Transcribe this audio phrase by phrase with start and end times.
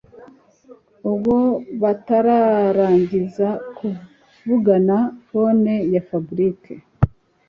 [1.09, 1.35] Ubwo
[1.81, 6.61] batararangiza kuvigana phone ya Fabric